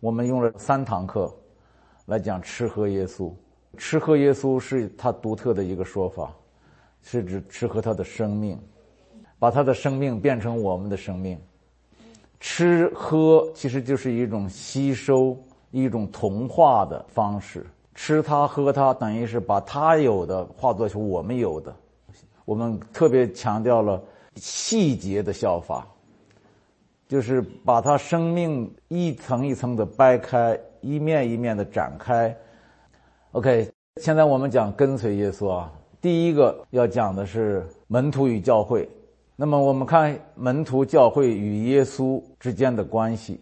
[0.00, 1.34] 我们用了三堂课
[2.06, 3.32] 来讲吃喝耶稣。
[3.76, 6.32] 吃喝耶稣是他独特的一个说法，
[7.02, 8.58] 是指吃喝他的生命，
[9.38, 11.38] 把他的生命变成我们的生命。
[12.40, 15.36] 吃喝其实就是一种吸收、
[15.70, 17.66] 一种同化的方式。
[17.94, 21.74] 吃它、喝它，等于是把它有的化作成我们有的。
[22.44, 24.00] 我们特别强调了
[24.36, 25.84] 细节的效法，
[27.08, 32.36] 就是把他生命一层一层的掰开，一面一面的展开。
[33.32, 38.88] OK，现在我们讲跟随耶稣啊，第一个要讲的是门徒与教会。
[39.34, 43.40] 那么我们看门徒教会与耶稣之间的关系。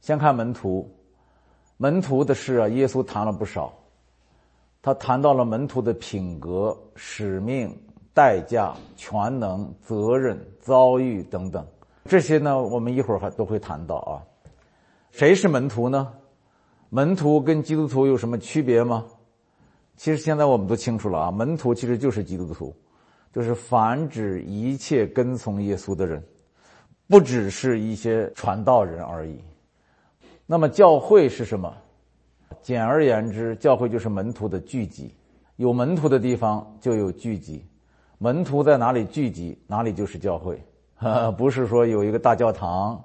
[0.00, 0.88] 先看门徒，
[1.76, 3.72] 门徒的事啊，耶稣谈了不少。
[4.80, 7.72] 他谈到了门徒的品格、使命。
[8.14, 11.64] 代价、全能、责任、遭遇等等，
[12.08, 14.24] 这些呢，我们一会儿还都会谈到啊。
[15.12, 16.10] 谁是门徒呢？
[16.88, 19.04] 门徒跟基督徒有什么区别吗？
[19.94, 22.74] 其实现在我们都清楚了啊，门徒其实就是基督徒，
[23.30, 26.22] 就是凡指一切跟从耶稣的人，
[27.08, 29.38] 不只是一些传道人而已。
[30.46, 31.76] 那么教会是什么？
[32.62, 35.14] 简而言之，教会就是门徒的聚集，
[35.56, 37.62] 有门徒的地方就有聚集。
[38.16, 40.58] 门徒在哪里聚集，哪里就是教会，
[41.36, 43.02] 不是说有一个大教堂，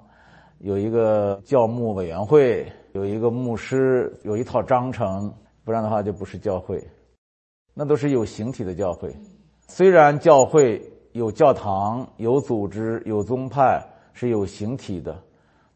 [0.58, 5.32] 有一个教牧委员会，有一个牧师，有一套章程，
[5.64, 6.82] 不然的话就不是教会。
[7.72, 9.14] 那都是有形体的教会。
[9.68, 13.80] 虽然教会有教堂、有组织、有宗派，
[14.12, 15.16] 是有形体的，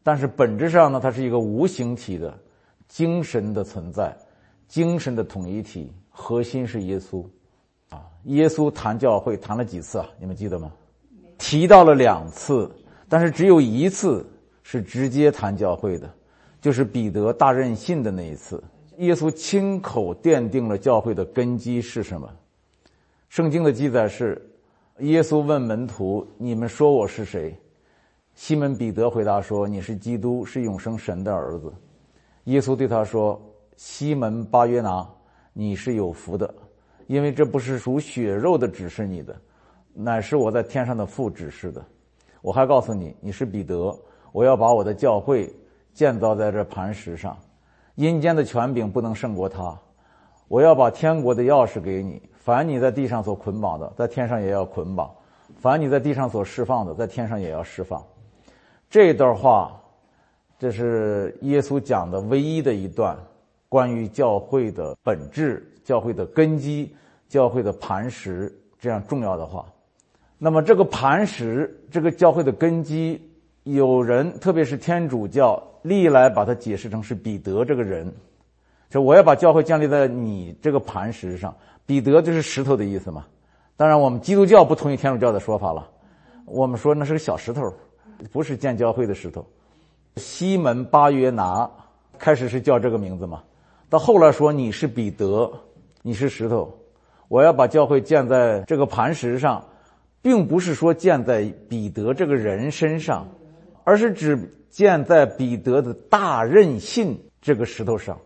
[0.03, 2.37] 但是本质上呢，它是一个无形体的
[2.87, 4.15] 精神的存在，
[4.67, 7.25] 精神的统一体，核心是耶稣。
[7.89, 10.05] 啊耶稣谈教会谈了几次啊？
[10.19, 10.71] 你们记得吗？
[11.39, 12.69] 提到了两次，
[13.07, 14.23] 但是只有一次
[14.61, 16.07] 是直接谈教会的，
[16.61, 18.63] 就是彼得大任性的那一次。
[18.97, 22.29] 耶稣亲口奠定了教会的根基是什么？
[23.29, 24.39] 圣经的记载是：
[24.99, 27.57] 耶稣问门徒：“你们说我是谁？”
[28.35, 31.73] 西门彼得回答说：“你是基督，是永生神的儿子。”
[32.45, 33.41] 耶稣对他说
[33.77, 35.07] ：“西门巴约拿，
[35.53, 36.53] 你是有福的。”
[37.07, 39.35] 因为这不是属血肉的指示你的，
[39.93, 41.83] 乃是我在天上的父指示的。
[42.41, 43.97] 我还告诉你，你是彼得，
[44.31, 45.53] 我要把我的教会
[45.93, 47.37] 建造在这磐石上，
[47.95, 49.77] 阴间的权柄不能胜过他。
[50.47, 55.07] 我要把天国的钥匙给你，凡你在地上所捆绑的，在天上也要捆绑；
[55.57, 58.03] 凡你在地上所释放的，在天上也要释放。
[58.89, 59.79] 这段话，
[60.57, 63.17] 这是耶稣讲的唯一的一段
[63.67, 65.65] 关于教会的本质。
[65.81, 66.95] 教会的根基，
[67.27, 69.65] 教会的磐石，这样重要的话，
[70.41, 73.21] 那么这个磐石，这个教会的根基，
[73.63, 78.09] 有人特别是天主教历来把它解释成是彼得这个人，
[78.89, 81.53] 就我要把教会建立在你这个磐石上，
[81.85, 83.25] 彼得就是石头的意思嘛。
[83.75, 85.87] 当然，我们基督教不同意天主教的说法了，
[86.45, 87.73] 我们说那是个小石头，
[88.31, 89.45] 不是建教会的石头。
[90.15, 91.69] 西门巴约拿
[92.17, 93.43] 开始是叫这个名字嘛，
[93.89, 95.51] 到后来说你是彼得。
[96.01, 96.73] 你是石头，
[97.27, 99.61] 我要把教会建在这个磐石上，
[100.21, 103.27] 并不是说建在彼得这个人身上，
[103.83, 104.37] 而是指
[104.69, 108.17] 建在彼得的大任性这个石头上。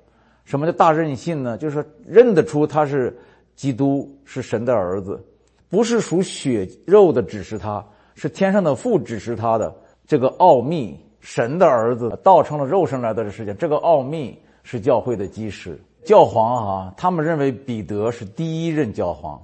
[0.46, 1.58] 什么叫大任性呢？
[1.58, 3.18] 就是认得出他是
[3.56, 5.24] 基督，是神的儿子，
[5.70, 9.74] 不是属血肉的指示他，是天上的父指示他的
[10.06, 11.00] 这个奥秘。
[11.26, 15.80] 神的儿子道成了肉身来到这世界，这个奥秘是教会的基石。
[16.04, 19.42] 教皇啊，他们认为彼得是第一任教皇，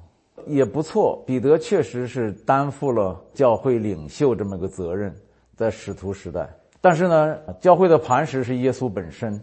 [0.50, 1.24] 也不错。
[1.26, 5.14] 彼得确实是担负了教会领袖这么个责任，
[5.56, 6.50] 在使徒时代。
[6.82, 9.40] 但是呢，教会的磐石是耶稣本身，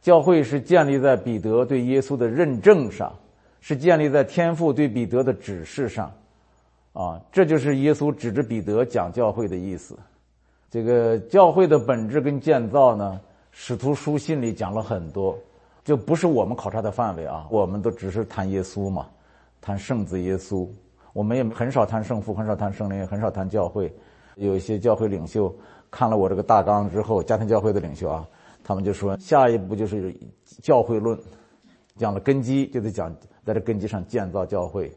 [0.00, 3.12] 教会是建立在彼得对耶稣的认证上，
[3.60, 6.12] 是建立在天父对彼得的指示上，
[6.92, 9.96] 啊，这就是耶稣指着彼得讲教会的意思。
[10.70, 13.20] 这个教会的本质跟建造呢，
[13.52, 15.38] 使徒书信里讲了很多。
[15.84, 19.06] 就不是我们考察的范围啊，我们都只是谈耶稣嘛，
[19.66, 20.64] 谈圣子耶稣，
[21.12, 23.92] 我们也很少谈圣父，很少谈圣灵，也很少谈教会。
[24.36, 25.52] 有一些教会领袖
[25.90, 28.24] 看了我这个大纲之后，家庭教会的领袖啊，
[28.62, 30.16] 他们就说下一步就是
[30.62, 31.18] 教会论，
[31.96, 33.12] 讲了根基就得讲
[33.44, 34.88] 在这根基上建造教会，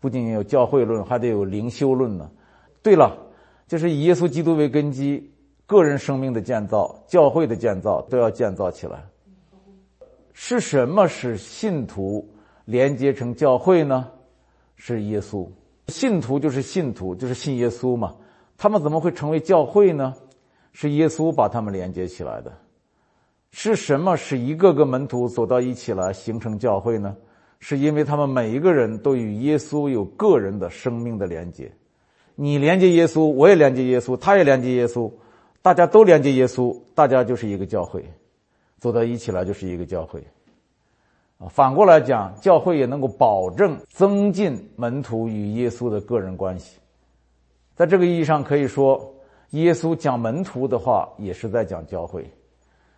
[0.00, 2.30] 不仅有教会论，还得有灵修论呢。
[2.82, 3.16] 对了，
[3.66, 5.32] 就是以耶稣基督为根基，
[5.64, 9.02] 个人生命的建造、教会的建造都要建造起来。
[10.34, 12.28] 是什么使信徒
[12.64, 14.08] 连接成教会呢？
[14.76, 15.46] 是耶稣。
[15.88, 18.14] 信徒就是信徒，就是信耶稣嘛。
[18.56, 20.14] 他们怎么会成为教会呢？
[20.72, 22.52] 是耶稣把他们连接起来的。
[23.50, 27.16] 是什么使一个个门徒走到一起来形成教会呢？
[27.60, 31.70] 是因为他们每一个人都与耶稣有个人的生命的连接。
[32.34, 35.10] 你连接耶稣，我也连接耶稣，他也连接耶稣，
[35.62, 38.04] 大家都连接耶稣，大家就是一个教会，
[38.78, 40.22] 走到一起来就是一个教会。
[41.38, 46.78] 啊，反过来讲，教会也能够保证增进门徒与耶稣的个人关系。
[47.74, 49.12] 在这个意义上，可以说，
[49.50, 52.24] 耶稣讲门徒的话，也是在讲教会。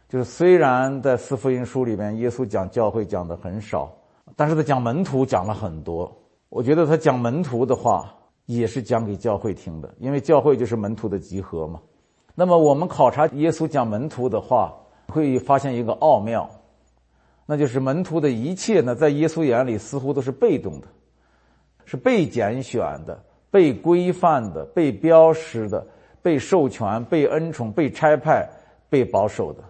[0.09, 3.91] 就是虽然在四福音书里面，耶稣讲教会讲的很少。
[4.35, 6.13] 但是他讲门徒讲了很多，
[6.49, 8.13] 我觉得他讲门徒的话
[8.47, 11.81] 也是讲给教会听的，因为教会就是门徒的集合嘛。
[12.35, 14.75] 那么我们考察耶稣讲门徒的话，
[15.09, 16.49] 会发现一个奥妙，
[17.47, 20.89] 那就是门徒的一切呢，在耶稣眼里似乎都是被动的，
[21.85, 25.87] 是被拣选的、被规范的、被标识的、
[26.21, 28.49] 被授权、被恩宠、被差派、
[28.91, 29.63] 被保守的。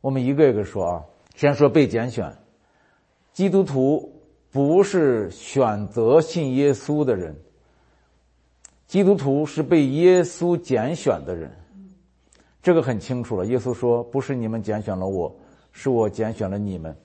[0.00, 1.04] 我们一个一个说啊，
[1.36, 2.30] 先说被拣选。
[3.32, 4.12] 基督徒
[4.50, 7.34] 不是选择信耶稣的人，
[8.86, 11.50] 基督徒是被耶稣拣选的人，
[12.62, 13.46] 这个很清楚了。
[13.46, 15.34] 耶稣说：“不是你们拣选了我，
[15.74, 16.96] 是我拣选了你们。”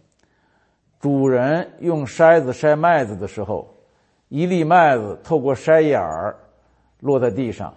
[1.01, 3.67] 主人用筛子筛麦子的时候，
[4.29, 6.33] 一粒麦子透过筛眼儿
[7.01, 7.73] 落在地上，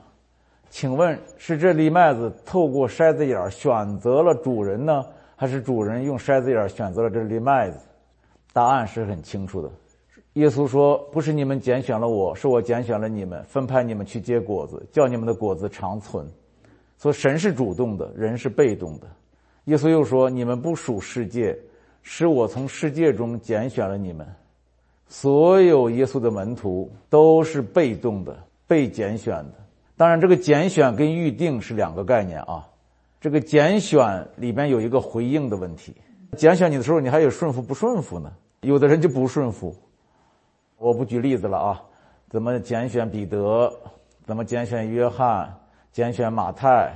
[0.70, 5.04] 请问是这粒麦子透过筛子眼儿选择了主人呢，
[5.36, 7.78] 还是主人用筛子眼儿选择了这粒麦子？
[8.52, 9.70] 答案是很清楚的，
[10.34, 16.26] 耶稣说：“不是你们拣选了我，是我拣选了你们，分派你们去结果子，叫你们的果子长存。”
[16.98, 19.06] 所以神是主动的，人是被动的。
[19.64, 21.56] 耶稣又说：“你们不属世界，
[22.02, 24.26] 是我从世界中拣选了你们。”
[25.06, 28.36] 所有耶稣的门徒都是被动的，
[28.66, 29.54] 被拣选的。
[29.96, 32.66] 当然，这个拣选跟预定是两个概念啊。
[33.20, 35.94] 这个拣选里边有一个回应的问题。
[36.36, 38.32] 拣选你的时候，你还有顺服不顺服呢？
[38.62, 39.72] 有的人就不顺服。
[40.78, 41.82] 我不举例子了啊，
[42.30, 43.72] 怎么拣选彼得？
[44.24, 45.54] 怎么拣选约翰？
[45.92, 46.92] 拣选马太？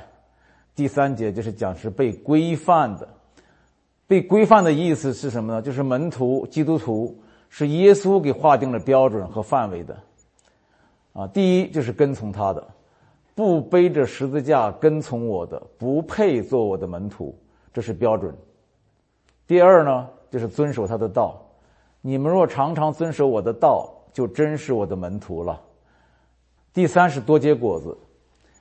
[0.76, 3.08] 第三节就是讲是被规范的。
[4.06, 5.60] 被规范的意思是什么呢？
[5.60, 7.18] 就是门徒、基督徒
[7.48, 9.96] 是耶稣给划定了标准和范围的。
[11.12, 12.64] 啊，第一就是跟从他的，
[13.34, 17.36] 不背着十字架跟从我的，不配做我的门徒，
[17.72, 18.32] 这是标准。
[19.46, 21.42] 第二呢，就是遵守他的道。
[22.02, 25.60] 你们若常常遵守我的道，就真是我的门徒了。
[26.72, 27.96] 第三是多结果子，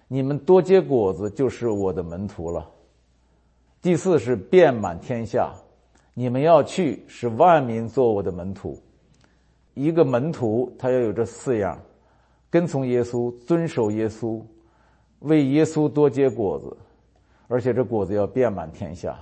[0.07, 2.69] 你们多结果子就是我的门徒了。
[3.81, 5.51] 第四是遍满天下，
[6.13, 8.79] 你们要去使万民做我的门徒。
[9.73, 11.77] 一个门徒他要有这四样：
[12.49, 14.41] 跟从耶稣，遵守耶稣，
[15.19, 16.77] 为耶稣多结果子，
[17.47, 19.19] 而且这果子要遍满天下。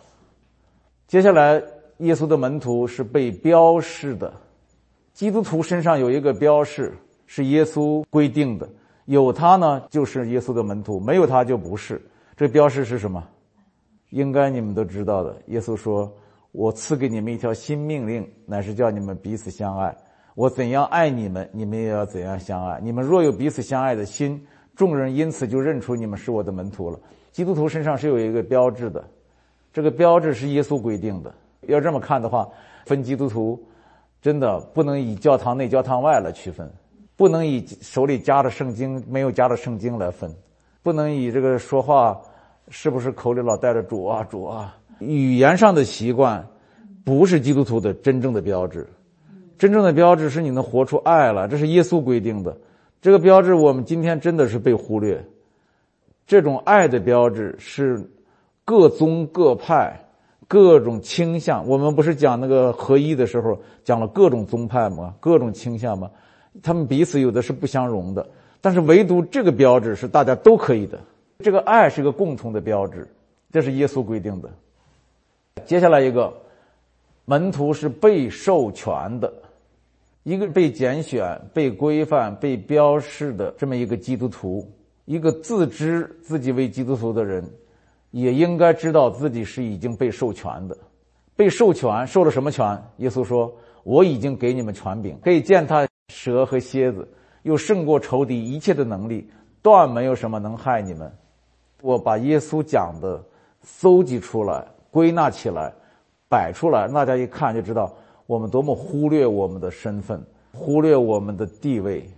[1.07, 1.61] 接下来，
[1.99, 4.33] 耶稣的门徒是被标示的。
[5.13, 6.93] 基督徒身上有一个标示，
[7.25, 8.67] 是耶稣规定的，
[9.05, 12.01] 有他呢就是耶稣的门徒，没有他就不是。
[12.35, 13.23] 这标示是什么？
[14.09, 15.35] 应该你们都知道的。
[15.47, 16.11] 耶稣说
[16.51, 19.95] ：“我赐给你们一条新命令，乃是叫你们彼此相爱。
[20.35, 22.79] 我怎样爱你们，你们也要怎样相爱。
[22.81, 24.43] 你们若有彼此相爱的心，
[24.75, 26.99] 众人因此就认出你们是我的门徒了。”
[27.31, 29.03] 基督徒身上是有一个标志的。
[29.71, 31.33] 这个标志是耶稣规定的。
[31.61, 32.47] 要这么看的话，
[32.85, 33.59] 分基督徒
[34.21, 36.71] 真的不能以教堂内、教堂外来区分，
[37.15, 40.33] 不能以手里夹着圣经、没有夹着圣经来分，
[40.81, 42.19] 不能以这个说话
[42.69, 44.75] 是不是口里老带着主啊、主啊。
[44.99, 46.45] 语言上的习惯
[47.03, 48.87] 不是基督徒的真正的标志，
[49.57, 51.47] 真正的标志是你能活出爱了。
[51.47, 52.57] 这是耶稣规定的。
[53.01, 55.23] 这个标志我们今天真的是被忽略。
[56.25, 58.09] 这种爱的标志是。
[58.65, 59.93] 各宗各派，
[60.47, 61.67] 各种倾向。
[61.67, 65.13] 我们不是讲那个合一的时候讲了各种宗派吗？
[65.19, 66.09] 各种倾向吗？
[66.61, 68.27] 他们彼此有的是不相容的，
[68.61, 70.99] 但是唯独这个标志是大家都可以的。
[71.39, 73.07] 这个爱是一个共同的标志，
[73.51, 74.49] 这是耶稣规定的。
[75.65, 76.33] 接下来一个，
[77.25, 79.33] 门徒是被授权的，
[80.23, 84.69] 一个被拣选、被规范、被标示的这么一个基督徒，
[85.05, 87.43] 一个自知自己为基督徒的人。
[88.11, 90.77] 也应该知道自己是已经被授权的，
[91.35, 92.79] 被授权受了什么权？
[92.97, 93.51] 耶稣说
[93.83, 97.07] ：“我已经给你们权柄，可以践踏蛇和蝎子，
[97.43, 99.29] 又胜过仇敌一切的能力，
[99.61, 101.11] 断没有什么能害你们。”
[101.81, 103.21] 我把耶稣讲的
[103.61, 105.73] 搜集出来、归纳起来、
[106.29, 107.93] 摆出来，大家一看就知道
[108.25, 112.09] 我们多么忽略我们的身份，忽略我们的地位，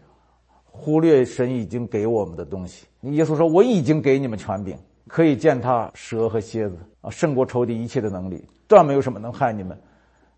[0.65, 2.85] 忽略神已经给我们的东西。
[3.01, 4.77] 耶稣说：“我已经给你们权柄。”
[5.07, 9.79] 可以践踏蛇和蝎子啊，胜过仇敌一切的能力，断没有什么能害你们。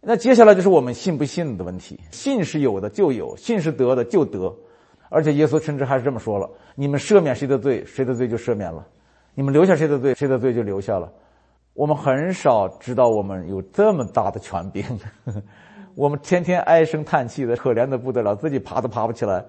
[0.02, 2.00] 那接下来就是我们信不信的问题。
[2.12, 4.54] 信是有的就有，信是得的就得，
[5.10, 8.82] 而且耶稣甚至还是这么说了：你们赦免谁的罪，谁的罪就赦免了；
[9.34, 11.12] 你们留下谁的罪，谁的罪就留下了。
[11.74, 14.84] 我们很少知道我们有这么大的权柄，
[15.96, 19.44] 我们天天唉声叹气的，可怜的不得了，自己爬都爬不起来。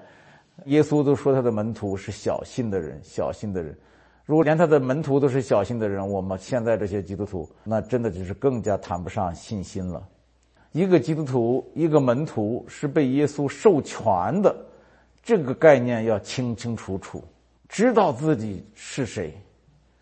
[0.64, 3.76] 耶稣都说他的门徒是小心的人，小心的人。
[4.25, 10.02] 如果连他的门徒都是小心的人，我们现在这些基督徒，那真的就是更加谈不上信心了。
[10.72, 14.54] 一个基督徒，一个门徒是被耶稣授权的，
[15.22, 17.25] 这个概念要清清楚楚，
[17.68, 19.32] 知道自己是谁。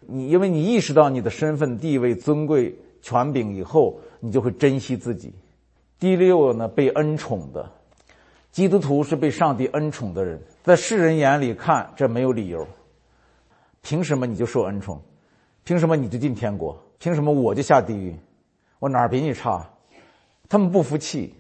[0.00, 5.32] 你因为你意识到你的身份地位尊贵权柄以后，你就会珍惜自己。
[5.98, 7.70] 第六呢，被恩宠的
[8.50, 12.66] 基督徒是被上帝恩宠的人，在世人眼里看这没有理由。
[13.82, 15.00] 凭什么你就受恩宠？
[15.64, 16.76] 凭什么你就进天国？
[16.98, 18.14] 凭什么我就下地狱？
[18.78, 19.68] 我哪儿比你差？
[20.48, 21.34] 他们不服气。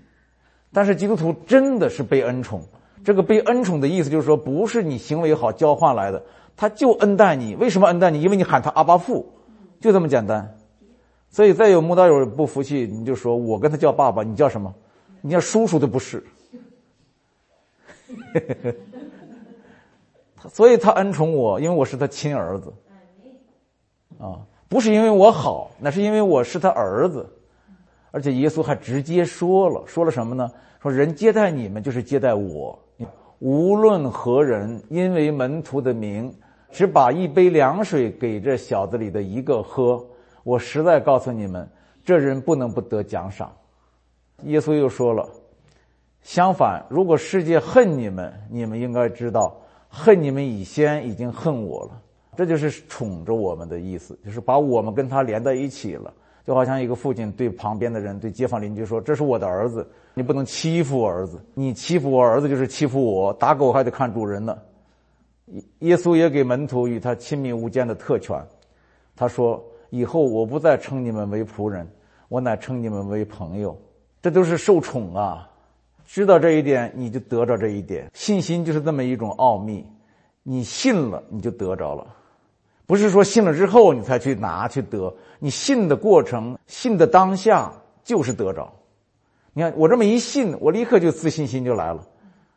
[0.72, 2.62] 但是基督徒真的是被恩宠。
[3.04, 6.22] 这个被恩宠的意思就是说，不是你行为好交换来的，
[6.56, 7.54] 他就恩待你。
[7.54, 8.20] 为什么恩待你？
[8.20, 9.32] 因为你喊他阿巴父，
[9.80, 10.56] 就这么简单。
[11.30, 14.74] 所以再有慕道友不服气，你就说我跟他叫爸爸，你叫什么？
[15.20, 16.24] 你叫叔叔都不是。
[20.48, 22.72] 所以他恩宠我，因为我是他亲儿子，
[24.18, 27.28] 啊，不是因为我好，那是因为我是他儿子，
[28.16, 30.50] 而且耶稣还直接说了，说了什么呢？
[30.80, 32.78] 说人接待你们就是接待我，
[33.40, 36.32] 无论何人，因为门徒的名，
[36.70, 40.02] 只把一杯凉水给这小子里的一个喝，
[40.44, 41.68] 我实在告诉你们，
[42.02, 43.52] 这人不能不得奖赏。
[44.44, 45.28] 耶稣又说了，
[46.22, 49.54] 相反，如果世界恨你们，你们应该知道。
[49.90, 52.00] 恨你们以先已经恨我了，
[52.34, 56.10] 这就是宠着我们的意思，就是把我们跟他连在一起了，
[56.46, 59.84] 就好像一个父亲对旁边的人、对街坊邻居说：“这是我的儿子，
[60.14, 63.32] 你不能欺负我儿子，你欺负我儿子就是欺负我。
[63.32, 64.56] 打狗还得看主人呢。”
[65.80, 68.40] 耶稣也给门徒与他亲密无间的特权，
[69.16, 69.60] 他说
[69.90, 71.88] ：“以后我不再称你们为仆人，
[72.28, 73.76] 我乃称你们为朋友。”
[74.22, 75.50] 这都是受宠啊。
[76.04, 78.08] 知道这一点，你就得着这一点。
[78.14, 79.84] 信心就是这么一种奥秘，
[80.44, 82.06] 你信了，你就得着了。
[82.86, 87.72] 不是说信了之后你才去拿去得，你信的过程、信的当下
[88.04, 88.72] 就是得着。
[89.52, 92.06] 你看我这么一信，我立刻就自信心就来了。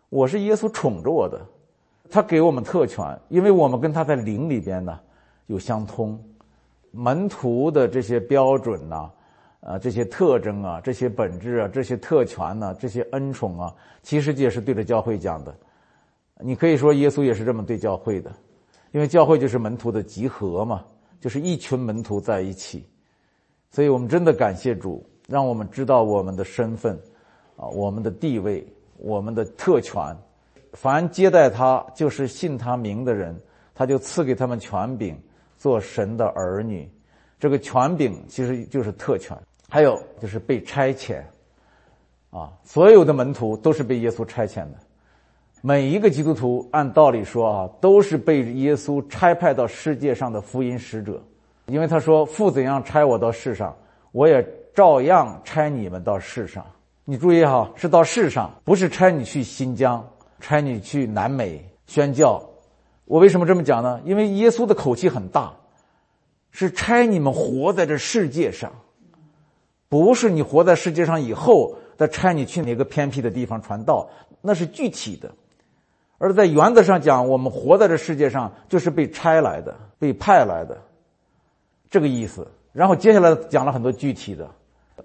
[0.09, 1.39] 我是耶稣宠着我的，
[2.09, 5.00] 他给我们特权，因为我们跟他在灵里边呢
[5.48, 6.17] 有相通，
[6.91, 9.09] 门徒的这些标准呢。
[9.62, 15.53] 啊，这些特征啊，这些本质啊，这些特权呢，这些恩宠啊，其实也是对着教会讲的。
[16.39, 18.31] 你可以说耶稣也是这么对教会的，
[18.91, 20.86] 因为教会就是门徒的集合嘛，
[21.19, 22.88] 就是一群门徒在一起。
[23.72, 27.00] 所以我们真的感谢主，让我们知道我们的身份，
[27.55, 28.65] 啊，我们的地位，
[28.98, 30.15] 我们的特权。
[30.74, 33.36] 凡接待他，就是信他名的人，
[33.74, 35.15] 他就赐给他们权柄，
[35.58, 36.89] 做神的儿女。
[37.39, 39.38] 这个权柄其实就是特权。
[39.72, 41.22] 还有就是被差遣，
[42.31, 44.74] 啊，所有的门徒都是被耶稣差遣的，
[45.62, 51.22] 每一个基督徒按道理说啊，都是被耶稣差派到世界上的福音使者，
[51.66, 53.75] 因为他说父怎样差我到世上，
[54.13, 56.66] 我也照样差你们到世上。
[57.04, 60.08] 你注意哈，是到世上，不是差你去新疆，
[60.39, 62.42] 差你去南美宣教。
[63.04, 64.00] 我为什么这么讲呢？
[64.06, 65.51] 因为耶稣的口气很大，
[66.51, 68.72] 是差你们活在这世界上。
[69.89, 74.08] 不是你活在世界上以后再差你去哪个偏僻的地方传道，
[74.39, 75.28] 那是具体的；
[76.19, 80.77] 而在原则上讲，我们活在这世界上就是被差来的、被派来的，
[81.89, 82.47] 这个意思。
[82.71, 84.47] 然后接下来讲了很多具体的：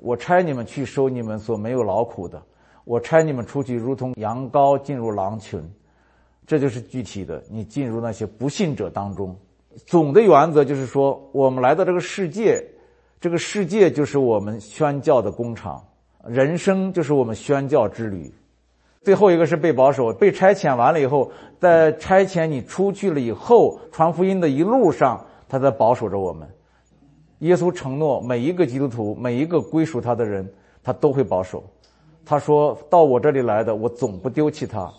[0.01, 2.39] 我差你们去收你们所没有劳苦的；
[2.85, 5.63] 我差你们出去如同羊羔进入狼群，
[6.47, 7.43] 这就是具体的。
[7.49, 9.35] 你进入那些不信者当中，
[9.87, 12.63] 总的原则就是说，我们来到这个世界。
[13.21, 15.83] 这个世界就是我们宣教的工厂，
[16.27, 18.31] 人生就是我们宣教之旅。
[19.05, 21.31] 最后一个是被保守，被差遣完了以后，
[21.61, 26.49] 在差遣你出去了以后，传福音的一路上，他在保守着我们。
[27.41, 30.51] 耶稣承诺每一个基督徒，每一个归属他的人，
[30.83, 31.63] 他都会保守。
[32.25, 34.91] 他说到我这里来的，我总不丢弃他。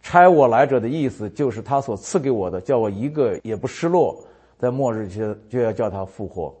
[0.00, 4.16] 差我来者的意思就是他所赐给我的，叫我一个也不失落，
[4.58, 6.54] 在末日就就要叫他复活。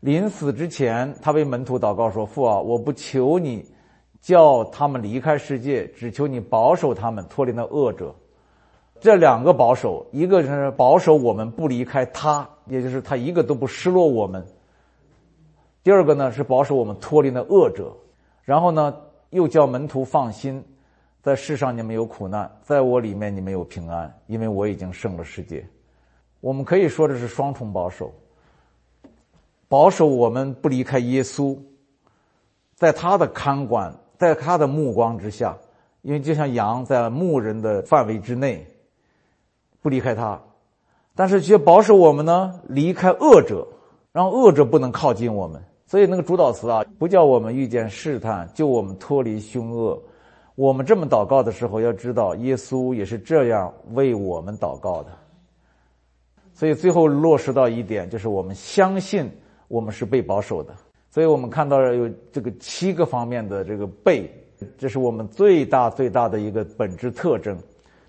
[0.00, 3.66] 临死之前，他为门徒祷告说：“父啊，我不求你
[4.20, 8.14] 叫他们离开世界，只求你保守他们脱离那恶者。”
[9.00, 14.42] 这两个保守，一个是保守我们不离开他，也就是他一个都不失落我们；
[15.84, 17.96] 第二个呢是保守我们脱离那恶者。
[18.42, 18.96] 然后呢，
[19.30, 20.64] 又叫门徒放心，
[21.22, 25.64] 在世上你们有苦难，在我里面你们有平安，因为我已经胜了世界。
[26.40, 28.12] 我们可以说这是双重保守，
[29.68, 31.56] 保守我们不离开耶稣，
[32.74, 35.56] 在他的看管，在他的目光之下，
[36.02, 38.66] 因为就像羊在牧人的范围之内，
[39.80, 40.38] 不离开他，
[41.14, 43.66] 但是却保守我们呢，离开恶者，
[44.12, 45.62] 让恶者不能靠近我们。
[45.86, 49.98] 所以那个主导词啊，不叫我们遇见试探，救我们脱离凶恶。
[50.54, 55.10] 我们这么祷告的时候，要知道耶稣也是这样为我们祷告的。
[56.52, 59.30] 所以最后落实到一点，就是我们相信
[59.68, 60.74] 我们是被保守的。
[61.18, 64.30] 所以我们看到了有这个七个方面的这个被，
[64.78, 67.58] 这是我们最大最大的一个本质特征，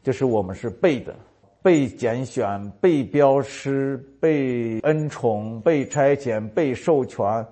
[0.04, 1.16] 就是我们是被的，
[1.64, 7.44] 被拣选、被标识、被恩宠、被差遣、被授权，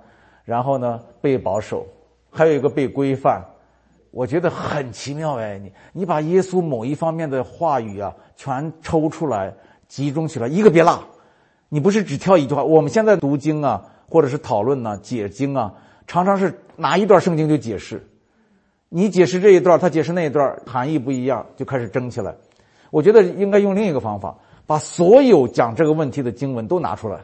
[0.46, 1.88] 然后呢被保守，
[2.30, 3.44] 还有一个被规范。
[4.12, 9.52] 我觉得很奇妙哎，你你把耶稣某一方面的话语啊全抽出来。
[9.88, 11.04] 集中起来，一个别落。
[11.68, 12.64] 你不是只挑一句话。
[12.64, 15.74] 我们现在读经啊，或者是讨论呢、解经啊，
[16.08, 18.02] 常常是拿一段圣经就解释。
[18.90, 22.34] 你解释这一段，他解释那一段，含义不一样，就开始争起来。
[22.90, 24.36] 我觉得应该用另一个方法，
[24.66, 27.20] 把所有讲这个问题的经文都拿出来，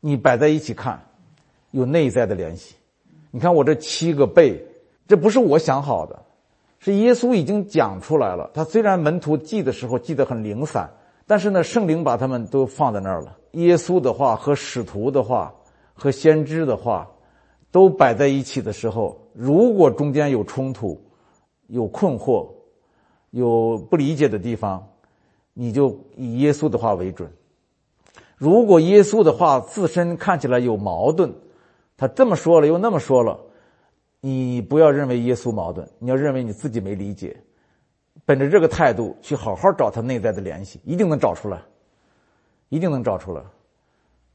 [0.00, 1.02] 你摆在一起看，
[1.70, 2.74] 有内在的联系。
[3.30, 4.62] 你看我这七个背，
[5.08, 6.22] 这不是我想好的，
[6.78, 8.50] 是耶稣已经讲出来了。
[8.52, 10.90] 他虽然门徒记的时候记得很零散。
[11.24, 13.38] 但是呢，圣灵把他们都放在那儿了。
[13.52, 15.54] 耶稣的话和使徒的话
[15.94, 17.10] 和先知的话，
[17.70, 21.00] 都摆在一起的时候，如果中间有冲突、
[21.68, 22.48] 有困惑、
[23.30, 24.86] 有不理解的地方，
[25.54, 27.30] 你就以耶稣的话为准。
[28.36, 31.32] 如果耶稣的话自身看起来有矛盾，
[31.96, 33.38] 他这么说了又那么说了，
[34.20, 37.36] 你不要认为耶稣矛盾，你要认为你自己没理解。
[38.24, 41.62] 本着这个态度去好好找他内在的联系，一定能找出来，
[42.68, 43.42] 一定能找出来。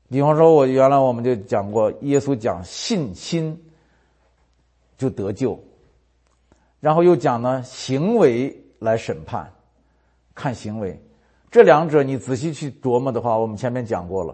[0.09, 3.61] 比方说，我原来我们就讲过，耶稣讲信心
[4.97, 5.59] 就得救，
[6.79, 9.51] 然后又讲呢行为来审判，
[10.33, 10.97] 看行为，
[11.51, 14.33] 这两者你仔细去琢磨的话，我们前面讲过了，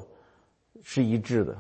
[0.84, 1.58] 是一致的。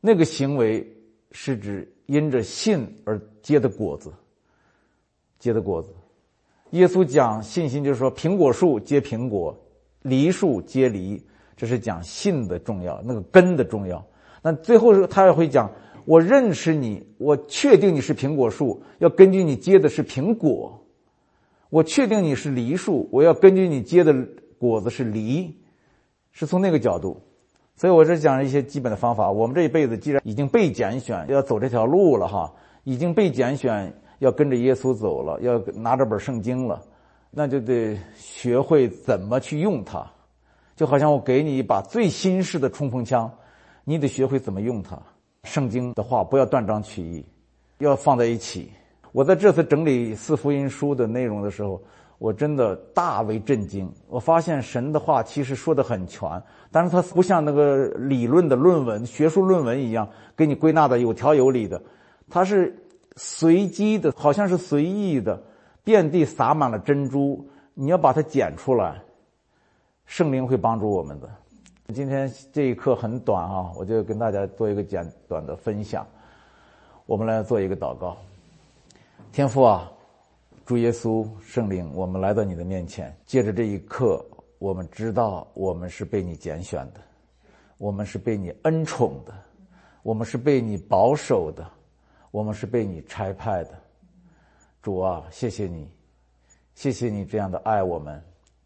[0.00, 0.86] 那个行为
[1.32, 4.12] 是指因着信而结的果子，
[5.38, 5.92] 结的果子。
[6.70, 9.56] 耶稣讲信心，就是说苹果树结苹果，
[10.02, 11.20] 梨树结梨，
[11.56, 14.04] 这是讲信的重要，那个根的重要。
[14.42, 15.70] 那最后他也会讲，
[16.04, 20.70] 我认识你，我确定你是苹果树，要根据你结的是苹果；
[21.70, 24.14] 我确定你是梨树，我要根据你结的
[24.58, 25.54] 果子是梨，
[26.32, 27.20] 是从那个角度。
[27.76, 29.30] 所以我这讲了一些基本的方法。
[29.30, 32.52] 我们这一辈子既然已经被拣选，要走这条路了哈，
[32.84, 33.92] 已经被拣选。
[34.18, 36.80] 要跟着耶稣走了，要拿着本圣经了，
[37.32, 40.08] 那就得学会怎么去用它。
[40.74, 43.30] 就好像我给你一把最新式的冲锋枪，
[43.84, 44.98] 你得学会怎么用它。
[45.44, 47.24] 圣经的话不要断章取义，
[47.78, 48.70] 要放在一起。
[49.12, 51.82] 我在这次整理四福音书的内容的时候，
[52.18, 53.92] 我真的大为震惊。
[54.08, 56.28] 我发现神的话其实说的很全，
[56.70, 61.82] 但是它不像那个理论的论文、学术论文一样给你归纳的有条有理的，
[62.28, 62.78] 它是。
[63.14, 65.38] 随机的，好像是随意的，
[65.84, 67.46] 遍地撒满了珍珠。
[67.74, 69.02] 你要把它捡出来，
[70.12, 71.30] 圣灵会帮助我们的。
[71.94, 76.06] 今天这一课很短啊，我就跟大家做一个简短的分享。
[77.06, 78.14] 我们来做一个祷告。
[79.32, 79.90] 天父啊，
[80.66, 84.22] 主耶稣圣灵，我们来到你的面前，借着这一刻，
[84.58, 87.00] 我们知道我们是被你拣选的，
[87.78, 89.32] 我们是被你恩宠的，
[90.02, 91.66] 我们是被你保守的。
[92.30, 93.70] 我们是被你差派的，
[94.82, 95.90] 主啊，谢谢你，
[96.74, 98.22] 谢谢你这样的爱我们，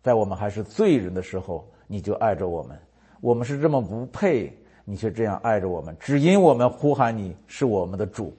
[0.07, 2.79] 在我们还是罪人的时候，你就爱着我们。
[3.21, 8.33] 我们是这么不配，你却这样爱着我们，只因我们呼喊你是我们的主，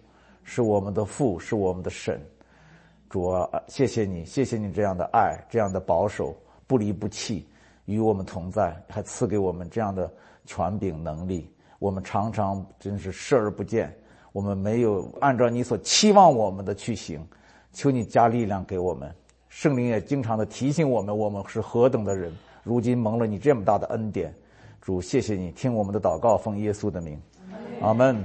[0.45, 2.21] 是我们的父，是我们的神。
[3.09, 6.33] 主啊，谢谢你，谢谢你这样的爱，这样的保守，
[6.67, 7.45] 不离不弃，
[7.83, 10.09] 与我们同在，还赐给我们这样的
[10.45, 11.51] 权柄能力。
[11.79, 13.93] 我们常常真是视而不见。
[14.31, 17.27] 我们没有按照你所期望我们的去行，
[17.73, 19.13] 求你加力量给我们。
[19.49, 22.31] 圣灵也经常的提醒我们，我们是何等的人，
[22.63, 24.33] 如今蒙了你这么大的恩典。
[24.81, 27.19] 主，谢谢你听我们的祷告，奉耶稣的名，
[27.81, 28.23] 阿门。